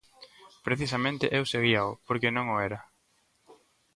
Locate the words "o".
2.55-2.57